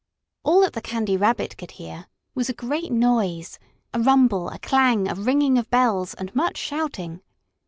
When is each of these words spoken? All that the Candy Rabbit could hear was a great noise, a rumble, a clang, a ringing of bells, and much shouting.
All 0.41 0.61
that 0.61 0.73
the 0.73 0.81
Candy 0.81 1.15
Rabbit 1.15 1.57
could 1.59 1.69
hear 1.77 2.07
was 2.33 2.49
a 2.49 2.53
great 2.55 2.91
noise, 2.91 3.59
a 3.93 3.99
rumble, 3.99 4.49
a 4.49 4.57
clang, 4.57 5.07
a 5.07 5.13
ringing 5.13 5.59
of 5.59 5.69
bells, 5.69 6.15
and 6.15 6.33
much 6.33 6.57
shouting. 6.57 7.21